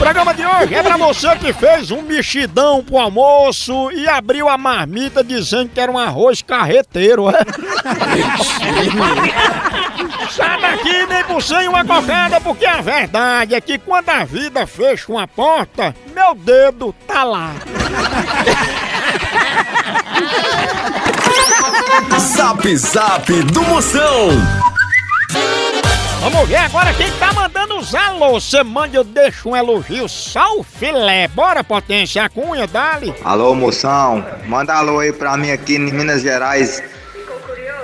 [0.00, 4.56] Programa de hoje é pra você que fez um mexidão pro almoço e abriu a
[4.56, 7.44] marmita dizendo que era um arroz carreteiro, é?
[10.30, 14.66] Sai daqui nem por sem uma cocada, porque a verdade é que quando a vida
[14.66, 17.52] fecha uma porta, meu dedo tá lá.
[22.18, 24.30] Zap Zap do Moção.
[26.20, 28.44] Vamos ver agora quem tá mandando os alôs.
[28.44, 31.26] Você manda, eu deixo um elogio, só o filé.
[31.28, 33.14] Bora, potência, a cunha, dali.
[33.24, 34.22] Alô, moção.
[34.46, 36.82] Manda alô aí pra mim aqui em Minas Gerais.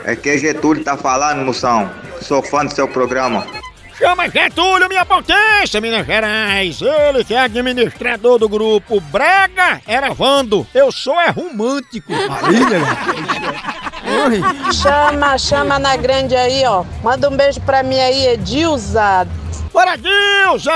[0.04, 1.90] É que Getúlio tá falando, moção.
[2.20, 3.46] Sou fã do seu programa.
[3.98, 6.82] Chama Getúlio, minha potência, Minas Gerais.
[6.82, 10.66] Ele que é administrador do grupo Brega era Vando.
[10.74, 12.12] Eu sou é romântico.
[12.12, 12.60] Aí,
[14.72, 16.84] Chama, chama na grande aí, ó.
[17.02, 19.26] Manda um beijo pra mim aí, Edilza.
[19.72, 20.72] Bora, Dilza!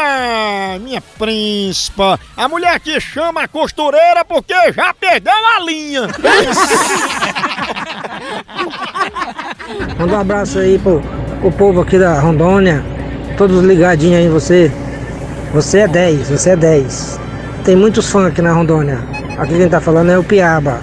[0.81, 2.21] Minha príncipa.
[2.37, 6.03] A mulher que chama a costureira porque já perdeu a linha.
[9.99, 11.03] Manda um abraço aí pro,
[11.41, 12.85] pro povo aqui da Rondônia.
[13.37, 14.71] Todos ligadinhos aí em você.
[15.55, 17.21] Você é 10, você é 10.
[17.65, 18.99] Tem muitos fãs aqui na Rondônia.
[19.39, 20.81] Aqui quem tá falando é o Piaba.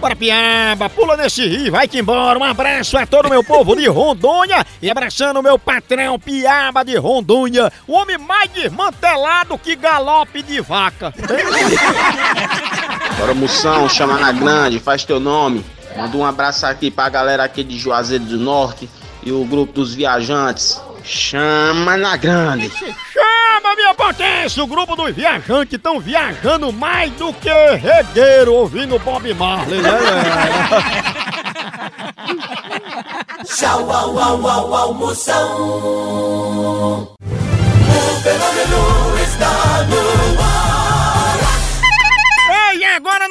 [0.00, 2.38] Bora, piaba, pula nesse rio, vai que embora.
[2.38, 6.82] Um abraço a todo o meu povo de Rondônia e abraçando o meu patrão Piaba
[6.82, 11.12] de Rondônia, o homem mais desmantelado que galope de vaca.
[13.18, 15.62] Bora, Moção, chama na grande, faz teu nome.
[15.94, 18.88] Manda um abraço aqui pra galera aqui de Juazeiro do Norte
[19.22, 20.80] e o grupo dos viajantes.
[21.04, 22.70] Chama na grande.
[22.70, 24.62] Chama, minha potência!
[24.62, 29.90] O grupo dos viajantes estão viajando mais do que regueiro ouvindo Bob Marley, né?
[33.44, 35.56] Tchau, au, au, au, au, Moção.
[37.18, 40.19] O fenômeno está no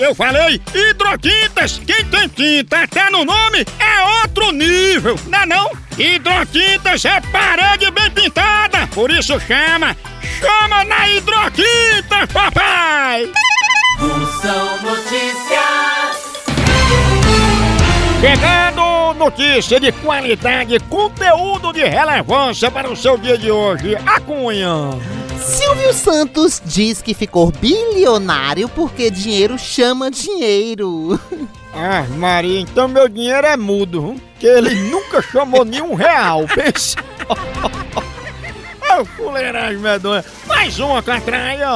[0.00, 1.78] Eu falei hidrotintas.
[1.86, 5.70] Quem tem tinta até no nome é outro nível, não é não?
[5.98, 9.94] Hidrotintas é parede bem pintada, por isso chama.
[10.40, 13.30] Chama na hidrotinta, papai!
[13.98, 16.30] Moção Notícias.
[18.20, 23.96] Chegando notícia de qualidade, conteúdo de relevância para o seu dia de hoje.
[24.06, 25.19] A Cunha.
[25.40, 31.18] Silvio Santos diz que ficou bilionário porque dinheiro chama dinheiro.
[31.72, 34.20] Ah, Maria, então meu dinheiro é mudo, viu?
[34.40, 36.96] que ele nunca chamou nenhum real, pensa.
[39.00, 40.24] Ô, fuleiragem medonha.
[40.48, 41.68] Mais uma catraia.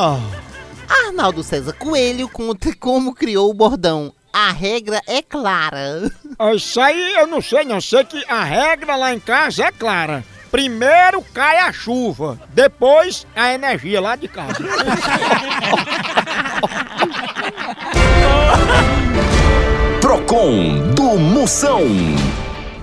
[0.89, 4.13] Arnaldo César Coelho conta como criou o bordão.
[4.33, 6.11] A regra é clara.
[6.41, 9.71] Ó, Isso aí eu não sei não, sei que a regra lá em casa é
[9.71, 10.25] clara.
[10.55, 14.55] Primeiro cai a chuva, depois a energia lá de casa.
[20.01, 21.81] Procon do Moção.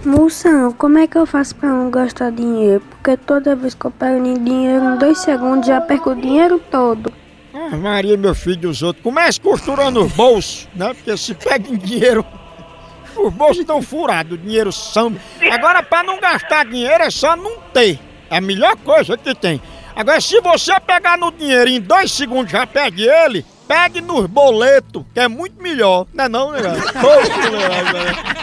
[0.03, 2.83] Moção, como é que eu faço pra não gastar dinheiro?
[2.89, 7.09] Porque toda vez que eu pego dinheiro, em dois segundos já perco o dinheiro todo.
[7.53, 10.93] Ah, Maria, meu filho dos outros, comece costurando os bolsos, né?
[10.93, 12.25] Porque se pega em dinheiro,
[13.27, 15.19] os bolsos estão furados, o dinheiro samba.
[15.51, 17.99] Agora, pra não gastar dinheiro, é só não ter.
[18.29, 19.61] É a melhor coisa que tem.
[19.95, 24.25] Agora, se você pegar no dinheiro e em dois segundos já perde ele, pegue nos
[24.25, 26.07] boletos, que é muito melhor.
[26.13, 26.59] Não é não, né?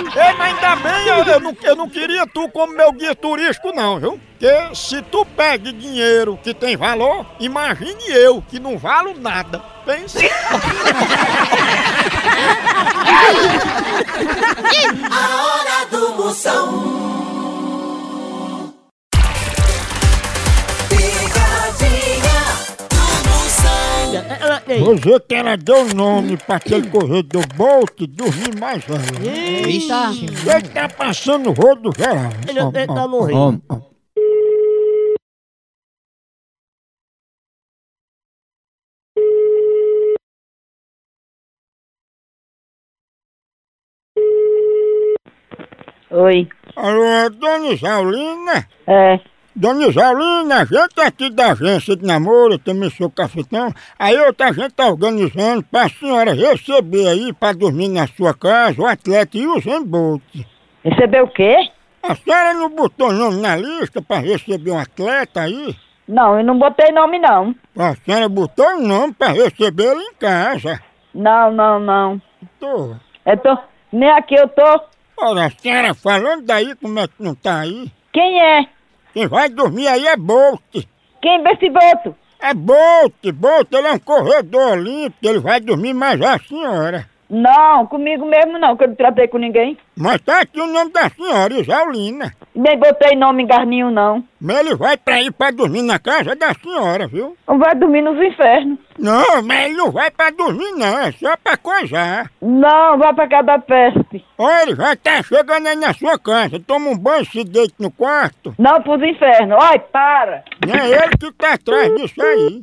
[0.00, 3.72] Ei, mas ainda bem, eu, eu não, eu não queria tu como meu guia turístico
[3.72, 4.20] não, viu?
[4.38, 9.60] Porque se tu pega dinheiro que tem valor, imagine eu, que não valo nada.
[9.84, 10.18] Pensa.
[15.10, 16.64] A hora do Moção.
[20.88, 22.40] Pegadinha
[22.88, 24.84] do Moção.
[24.84, 29.28] Você que ela deu nome pra aquele corredor Bolt dormir mais velho.
[29.28, 30.10] Eita.
[30.56, 32.30] Ele tá passando rodo geral.
[32.48, 33.62] Ele- tá morrendo.
[33.68, 33.80] ó, ó.
[46.10, 46.48] Oi.
[46.74, 48.66] Alô, é Dona Isaulina?
[48.84, 49.20] É.
[49.54, 53.72] Dona Isaulina, a gente aqui da agência de namoro, eu também sou cafetão.
[53.96, 58.86] Aí outra gente tá organizando pra senhora receber aí, pra dormir na sua casa, o
[58.86, 60.22] atleta Usain Bolt.
[60.84, 61.70] Recebeu o quê?
[62.02, 65.76] A senhora não botou nome na lista pra receber um atleta aí?
[66.08, 67.54] Não, eu não botei nome não.
[67.78, 70.80] A senhora botou o nome pra receber ele em casa.
[71.14, 72.22] Não, não, não.
[72.58, 72.96] Tô.
[73.24, 73.56] Eu tô.
[73.92, 74.89] Nem aqui eu tô.
[75.22, 77.92] Ora, a senhora falando daí, como é que não tá aí?
[78.10, 78.66] Quem é?
[79.12, 80.62] Quem vai dormir aí é Bolt.
[81.20, 82.16] Quem é esse boto?
[82.40, 87.09] É Bolt, Bolt, ele é um corredor olímpico, ele vai dormir mais a senhora.
[87.30, 89.78] Não, comigo mesmo não, que eu não tratei com ninguém.
[89.96, 92.32] Mas tá aqui o nome da senhora, Isaulina.
[92.54, 94.24] Nem botei nome em garninho não.
[94.40, 97.36] Mas ele vai pra ir pra dormir na casa da senhora, viu?
[97.46, 98.78] Não vai dormir nos infernos.
[98.98, 102.30] Não, mas ele não vai pra dormir não, é só pra coisar.
[102.42, 104.24] Não, vai pra cá da peste.
[104.36, 107.90] Olha, ele já tá chegando aí na sua casa, toma um banho, se deita no
[107.90, 108.54] quarto.
[108.58, 109.58] Não pros infernos.
[109.60, 110.42] Ai, para.
[110.66, 112.62] Não é ele que tá atrás disso aí.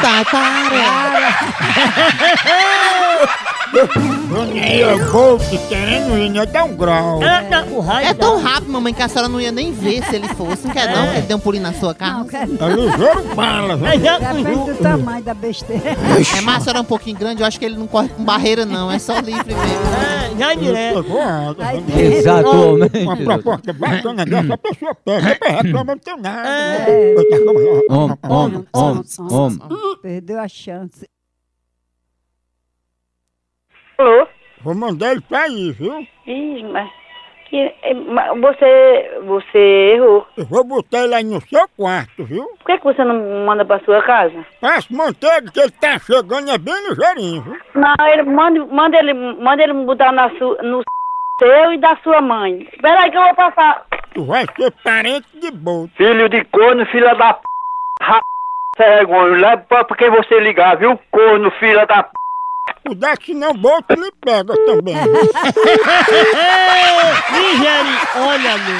[0.00, 0.82] Tá, para.
[4.62, 6.46] Aí é Bolt querendo ir, né?
[6.46, 7.20] Dá um grau.
[7.22, 8.08] Eita, o raio.
[8.08, 10.66] É tão rápido, mamãe, que a senhora não ia nem ver se ele fosse.
[10.66, 12.26] Não quer não, que ele deu um pulinho na sua casa.
[12.38, 14.04] É ligeiro bala, É, viu?
[14.04, 14.64] já Depende fugiu.
[14.66, 15.82] do tamanho da besteira.
[15.90, 18.22] É, mas a senhora é um pouquinho grande, eu acho que ele não corre com
[18.24, 19.62] barreira não, é só livre mesmo.
[19.64, 21.02] É, já direto.
[21.02, 21.86] Pegou água, Aí né?
[21.94, 22.98] tem- Exatamente.
[22.98, 26.48] Uma proposta bacana dessa, a pessoa pega, depois reclama, não tem nada.
[26.48, 27.14] É.
[27.14, 27.22] né?
[27.90, 29.58] Homem, homem, homem, homem.
[30.02, 31.06] Perdeu a chance.
[34.02, 34.26] Alô?
[34.62, 36.06] Vou mandar ele pra aí, viu?
[36.26, 36.90] Ih, mas...
[37.48, 39.20] que- eh, mas Você...
[39.26, 39.58] Você
[39.94, 40.26] errou.
[40.36, 42.44] Eu vou botar ele aí no seu quarto, viu?
[42.58, 44.44] Por que, que você não manda pra sua casa?
[44.60, 47.56] Passa manteiga que ele tá chegando, é bem ligeirinho, viu?
[47.74, 50.82] Não, ele manda, manda ele manda ele botar na su, no
[51.38, 52.68] seu e da sua mãe.
[52.72, 53.84] Espera aí que eu vou passar.
[54.14, 55.90] Tu vai ser parente de Bolt.
[55.96, 57.40] Filho de corno, filha da p.
[58.00, 58.20] Ra...
[58.78, 60.98] Vergonha, leva pra pra quem você ligar, viu?
[61.10, 62.10] Corno, filha da p.
[62.84, 64.96] Cuidado que senão Bolt lhe pega também.
[67.32, 68.78] Nigéria, olha, meu.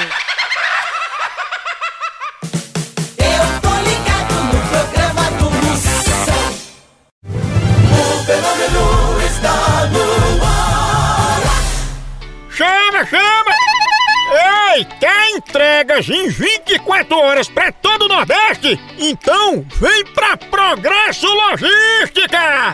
[3.19, 6.43] Eu tô ligado no programa do Moção.
[7.89, 8.85] O fenômeno
[9.25, 9.55] está
[9.87, 10.05] no
[10.43, 11.41] ar.
[12.49, 13.53] Chama, chama!
[14.75, 18.79] Ei, quer entregas em 24 horas pra todo o Nordeste?
[18.97, 22.73] Então vem pra Progresso Logística!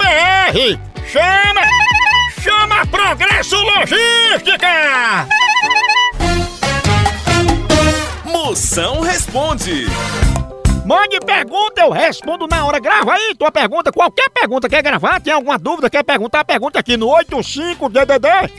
[1.11, 1.61] Chama!
[2.41, 5.27] Chama Progresso Logística!
[8.25, 9.85] Moção responde.
[10.91, 12.77] Mande pergunta, eu respondo na hora.
[12.77, 14.67] Grava aí tua pergunta, qualquer pergunta.
[14.67, 15.21] Quer gravar?
[15.21, 15.89] Tem alguma dúvida?
[15.89, 16.43] Quer perguntar?
[16.43, 18.51] Pergunta aqui no 85DDD.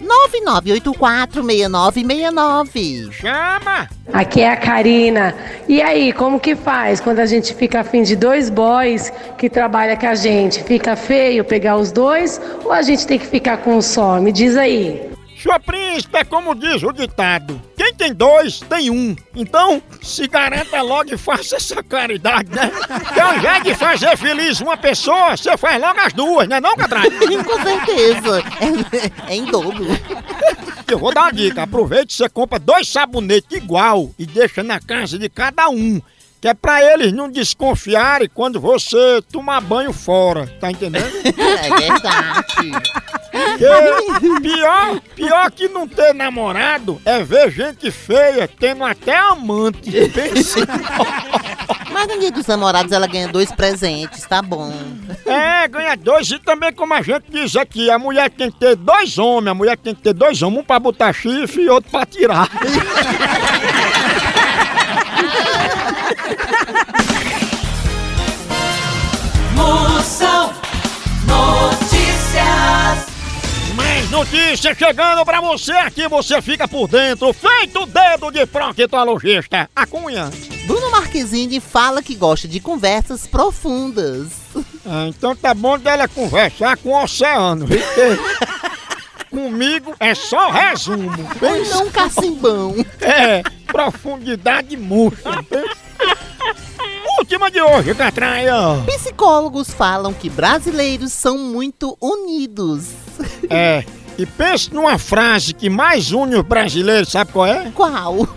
[0.81, 3.13] 99846969.
[3.13, 3.87] Chama!
[4.11, 5.35] Aqui é a Karina.
[5.69, 9.99] E aí, como que faz quando a gente fica afim de dois boys que trabalham
[9.99, 10.65] com a gente?
[10.65, 14.19] Fica feio pegar os dois ou a gente tem que ficar com um só?
[14.19, 15.13] Me diz aí.
[15.37, 17.61] Sua príncipe é como diz o ditado:
[18.03, 19.15] tem dois, tem um.
[19.33, 22.69] Então, se garanta logo e faça essa caridade, né?
[23.15, 26.75] Que ao invés de fazer feliz uma pessoa, você faz logo as duas, né, não,
[26.75, 27.13] Catraia?
[27.45, 28.43] Com certeza.
[29.29, 29.87] É, é em dobro.
[30.91, 34.81] Eu vou dar uma dica: aproveite e você compra dois sabonetes igual e deixa na
[34.81, 36.03] casa de cada um.
[36.41, 41.07] Que é pra eles não desconfiarem quando você tomar banho fora, tá entendendo?
[41.25, 42.73] É verdade.
[43.33, 49.91] Que pior, pior que não ter namorado é ver gente feia tendo até amante.
[51.91, 54.73] Mas no dia dos namorados ela ganha dois presentes, tá bom.
[55.25, 58.77] É, ganha dois e também como a gente diz aqui, a mulher tem que ter
[58.77, 61.91] dois homens, a mulher tem que ter dois homens, um pra botar chifre e outro
[61.91, 62.49] pra tirar.
[74.23, 79.69] notícias chegando pra você aqui, você fica por dentro, feito dedo de proctologista.
[79.75, 80.31] A cunha.
[80.65, 84.29] Bruno Marquezine fala que gosta de conversas profundas.
[84.87, 87.81] Ah, então tá bom dela conversar com o oceano, viu?
[89.29, 91.11] Comigo é só resumo.
[91.41, 92.77] Ou não cacimbão.
[93.01, 95.31] É, profundidade murcha.
[97.19, 98.55] Última de hoje, Catraia.
[98.87, 102.91] Psicólogos falam que brasileiros são muito unidos.
[103.51, 103.85] É,
[104.19, 107.71] e pense numa frase que mais une os brasileiros, sabe qual é?
[107.75, 108.29] Qual?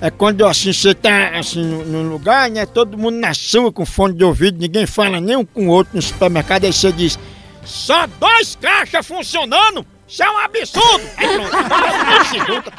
[0.00, 2.66] É quando assim você tá assim no, no lugar, né?
[2.66, 5.96] Todo mundo na sua com fone de ouvido, ninguém fala nem um com o outro
[5.96, 7.18] no supermercado, aí você diz:
[7.64, 9.86] só dois caixas funcionando?
[10.06, 11.02] Isso é um absurdo!
[11.16, 12.70] Aí pronto,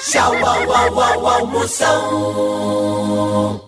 [0.00, 1.26] Tchau, au, au, au,
[1.82, 3.67] au,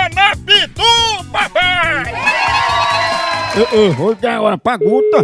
[3.61, 5.23] Eu, eu vou dar uma pergunta.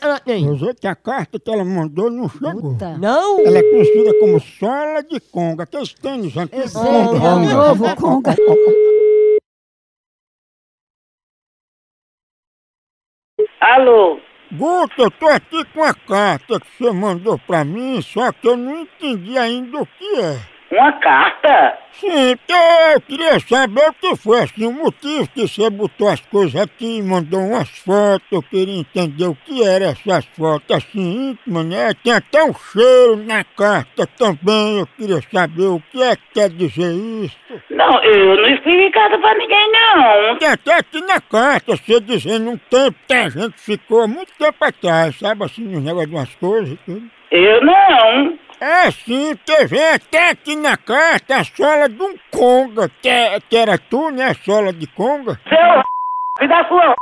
[0.00, 0.46] Ela tem.
[0.46, 2.76] Eu sei que a carta que ela mandou não chegou.
[3.00, 3.40] Não?
[3.40, 5.64] Ela é conhecida como sola de conga.
[5.64, 6.70] Aqueles tênis antigos.
[6.70, 8.36] sei, é o novo conga.
[13.60, 14.20] Alô?
[14.52, 18.56] Guto, eu tô aqui com a carta que você mandou pra mim, só que eu
[18.56, 20.57] não entendi ainda o que é.
[20.70, 21.78] Uma carta?
[21.92, 22.52] Sim, porque
[22.94, 27.02] eu queria saber o que foi assim, o motivo que você botou as coisas aqui,
[27.02, 31.92] mandou umas fotos, eu queria entender o que era essas fotos assim íntimas, né?
[32.04, 36.50] Tem até um cheiro na carta também, eu queria saber o que é que quer
[36.50, 37.36] dizer isso.
[37.70, 40.36] Não, eu não escrevi carta pra ninguém, não.
[40.36, 44.62] Tem até aqui na carta, você dizendo um tempo que a gente ficou muito tempo
[44.62, 47.10] atrás, sabe assim, nos negócios de umas coisas e tudo.
[47.30, 48.38] Eu não.
[48.60, 49.38] É sim,
[49.68, 54.10] vem até aqui na carta a sola de um conga, que, é- que era tu,
[54.10, 54.24] né?
[54.30, 55.38] A sola de conga?
[55.48, 55.82] Seu
[56.38, 56.94] filho da sua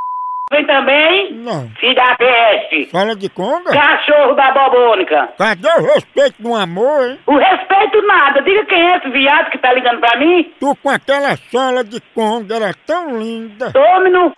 [0.53, 1.33] vem também?
[1.33, 1.69] Não.
[1.81, 2.91] Filho da peste.
[2.91, 3.71] Sola de conga?
[3.73, 5.29] Cachorro da bobônica.
[5.39, 7.19] Cadê o respeito do amor, hein?
[7.27, 8.43] O respeito nada.
[8.43, 10.53] Diga quem é esse viado que tá ligando pra mim.
[10.61, 13.73] Tu com aquela sola de conga era tão linda.
[13.73, 14.35] Tome no c...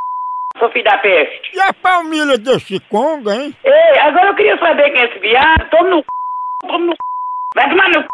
[0.58, 1.56] seu filho da peste.
[1.56, 3.52] E a palmilha desse conga, hein?
[3.64, 5.68] Ei, agora eu queria saber quem é esse viado.
[5.70, 6.04] Tome no c...
[6.66, 6.98] Tome no c...
[7.54, 8.08] Vai tomar no c...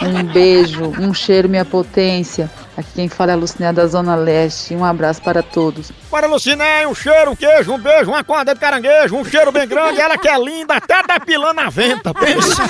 [0.03, 2.49] Um beijo, um cheiro, minha potência.
[2.81, 4.75] Aqui quem fala é a Lucinéia da Zona Leste.
[4.75, 5.93] Um abraço para todos.
[6.11, 9.69] Para Luciné, um cheiro, um queijo, um beijo, uma corda de caranguejo, um cheiro bem
[9.69, 12.63] grande, ela que é linda, até depilando a venta, pensa.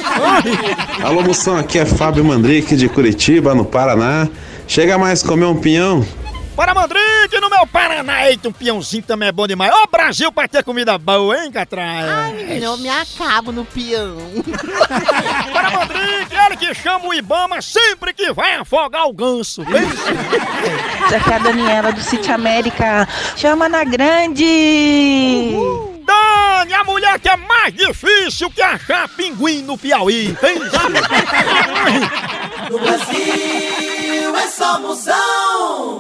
[1.05, 4.29] Alô, moção, aqui é Fábio Mandrique de Curitiba, no Paraná.
[4.67, 6.05] Chega mais comer um pinhão?
[6.57, 9.73] Para Mandrique, no meu Paraná, eita, um peãozinho também é bom demais.
[9.73, 12.15] Ô Brasil pra ter comida boa, hein, Catraia?
[12.15, 14.17] Ai, menino, eu me acabo no peão.
[15.53, 19.65] Para Mandrique, ele que chama o Ibama sempre que vai afogar o ganso.
[19.65, 21.17] pensa.
[21.17, 23.09] Aqui é a Daniela do Sítio América.
[23.37, 24.45] Chama na grande!
[26.05, 30.37] Dani, a mulher que é mais difícil que achar pinguim no Piauí.
[30.41, 30.81] Pensa.
[32.71, 36.00] No Brasil é só Moção.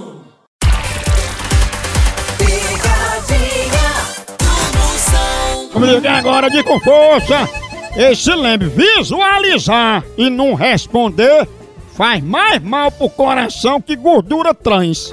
[5.81, 7.49] Ligar agora de com força.
[7.97, 11.49] E se lembre, visualizar e não responder
[11.97, 15.12] faz mais mal pro coração que gordura trans.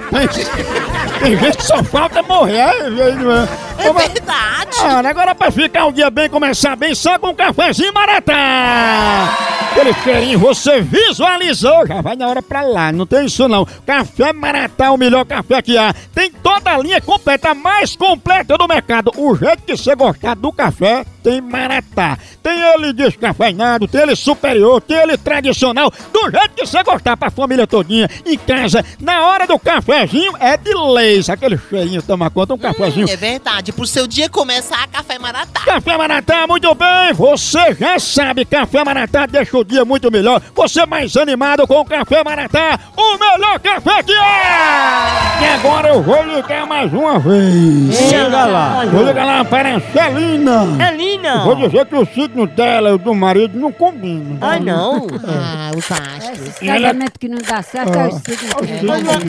[1.20, 2.60] Tem gente que só falta morrer.
[2.60, 4.78] É, É verdade.
[4.82, 9.57] Ah, agora pra ficar o dia bem, começar bem, só com um cafezinho maratá.
[9.72, 13.66] Aquele cheirinho você visualizou, já vai na hora pra lá, não tem isso não.
[13.86, 15.94] Café Maratá o melhor café que há.
[16.14, 19.12] Tem toda a linha completa, a mais completa do mercado.
[19.16, 22.18] O jeito que você gostar do café, tem Maratá.
[22.42, 25.92] Tem ele descafeinado, tem ele superior, tem ele tradicional.
[26.14, 30.56] Do jeito que você gostar pra família todinha, em casa, na hora do cafezinho, é
[30.56, 31.30] de leis.
[31.30, 33.10] Aquele cheirinho, toma conta, um cafezinho.
[33.10, 35.60] É verdade, pro seu dia começar, café maratá.
[35.66, 37.12] Café Maratá, muito bem!
[37.14, 40.42] Você já sabe, Café Maratá deixa o dia muito melhor.
[40.56, 45.42] Você mais animado com o Café Maratá, o melhor café que é!
[45.42, 47.98] E agora eu vou ligar mais uma vez.
[48.10, 48.86] Chega lá.
[48.86, 50.78] Vou ligar lá para a Celina.
[50.78, 51.17] Celina.
[51.44, 54.38] Vou dizer que o signo dela e o do marido não combinam.
[54.42, 55.08] Ah, não?
[55.28, 56.48] Ah, os astros.
[56.50, 59.20] Esse casamento que não dá certo é o signo dela.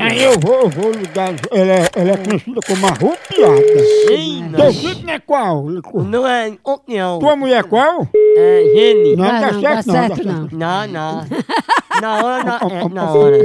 [0.00, 1.34] Aí eu vou, eu vou ligar.
[1.50, 3.84] Ela, é- ela é conhecida como arrupiada.
[4.08, 5.64] Sim, Teu signo é qual?
[6.04, 7.18] Não é opinião.
[7.18, 8.06] Tua mulher é qual?
[8.36, 9.16] É Gene.
[9.16, 10.06] Não, Ah, dá não, certo dá não.
[10.16, 10.48] certo não.
[10.52, 11.24] Não, não.
[12.02, 13.38] Na hora, na, é, na hora.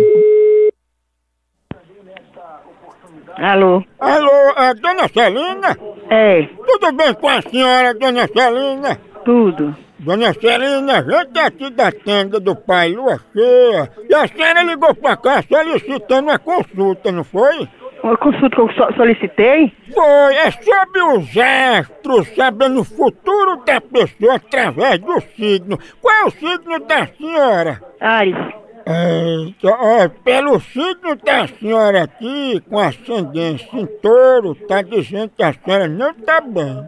[3.37, 3.83] Alô?
[3.99, 5.77] Alô, é Dona Celina?
[6.09, 8.97] É, Tudo bem com a senhora, Dona Celina?
[9.25, 9.75] tudo.
[9.99, 13.89] Dona Celina, a gente é aqui da tenda do pai Lua Cheia.
[14.09, 17.67] E a senhora ligou pra cá solicitando uma consulta, não foi?
[18.01, 19.73] Uma consulta que eu so- solicitei?
[19.93, 25.77] Foi, é sobre os astros, sabendo o futuro da pessoa através do signo.
[26.01, 27.81] Qual é o signo da senhora?
[27.99, 28.35] Ares.
[28.85, 35.53] É, ó, pelo signo da senhora aqui, com ascendência em touro, tá dizendo que a
[35.53, 36.83] senhora não tá bem.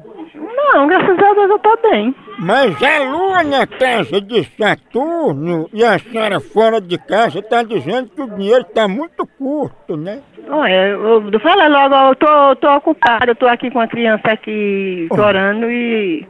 [0.74, 2.16] Não, graças a Deus eu tô bem.
[2.40, 8.10] Mas a lua na casa de Saturno e a senhora fora de casa tá dizendo
[8.10, 10.22] que o dinheiro tá muito curto, né?
[10.50, 14.32] Olha, eu, eu falei logo, eu tô, tô ocupada, eu tô aqui com a criança
[14.32, 16.26] aqui chorando e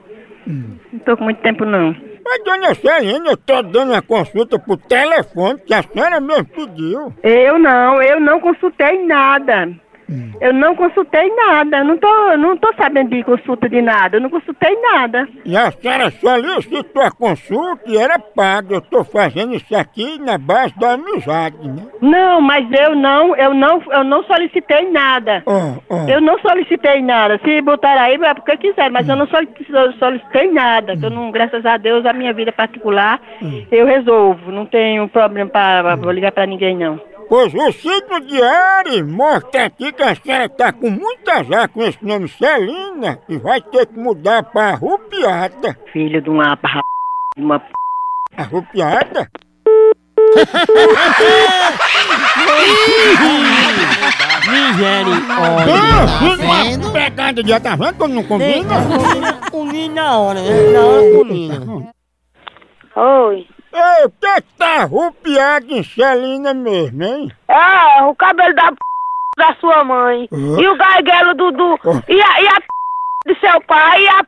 [0.47, 1.95] Não tô com muito tempo, não.
[2.23, 7.13] Mas, dona Celina, eu tô dando uma consulta por telefone que a senhora mesmo pediu.
[7.23, 9.69] Eu não, eu não consultei nada.
[10.39, 11.83] Eu não consultei nada.
[11.83, 14.17] Não tô, não tô sabendo de consulta de nada.
[14.17, 15.27] Eu não consultei nada.
[15.45, 18.75] E a senhora solicitou a consulta e era paga.
[18.75, 21.83] Eu tô fazendo isso aqui na base da amizade, né?
[22.01, 25.43] Não, mas eu não, eu não, eu não solicitei nada.
[25.45, 26.07] Ó, ó.
[26.09, 27.39] Eu não solicitei nada.
[27.43, 29.65] Se botaram aí é porque quiser, mas eu não solici-
[29.99, 30.97] solicitei nada.
[30.97, 33.19] que Eu não, graças a Deus, a minha vida particular
[33.71, 34.51] eu resolvo.
[34.51, 36.99] Não tenho problema para ligar para ninguém não.
[37.31, 41.81] Pois o signo de Ares mostra aqui que a senhora tá com muito azar com
[41.81, 45.77] esse nome Celina e vai ter que mudar pra Rupiada.
[45.93, 46.67] Filho de uma p...
[47.37, 47.71] de uma p...
[48.35, 49.31] Arrupiada?
[55.69, 58.75] Ah, filho, uma pegada de tá vendo como não combina?
[59.49, 60.71] Combina na hora, né?
[60.73, 61.93] Na hora combina.
[62.93, 63.47] Oi.
[63.73, 67.31] Ei, o que que tá arrupiado em Celina mesmo, hein?
[67.47, 68.77] É, o cabelo da p...
[69.37, 70.27] da sua mãe.
[70.31, 71.51] E o garguelo do...
[71.51, 71.79] do
[72.09, 72.67] e, a, e a p...
[73.27, 74.27] de seu pai e a p...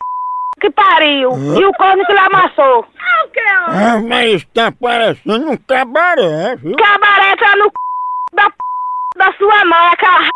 [0.61, 1.31] que pariu.
[1.59, 2.85] E o corno que lhe amassou.
[2.99, 6.75] Ah, o que Ah, mas tá parecendo um cabaré, viu?
[6.77, 7.71] Cabaré tá no c...
[8.33, 8.55] da p...
[9.17, 10.31] da sua mãe, aquela r...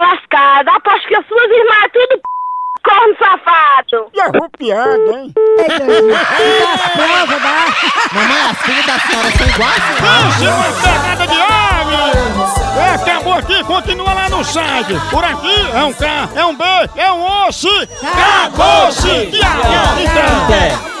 [0.00, 0.72] lascada.
[0.72, 2.37] Aposto que as suas irmãs é tudo p...
[2.82, 4.10] corno safado.
[4.14, 5.34] E arrupiada, hein?
[8.12, 9.82] Mamãe, as filhas da senhora são iguais?
[10.36, 12.28] Isso é uma pegada de Ares!
[12.78, 14.94] É, acabou aqui, continua lá no site.
[15.10, 16.64] Por aqui é um K, é um B,
[16.96, 17.68] é um osso.
[18.02, 19.08] Acabou-se!
[19.08, 20.97] Então.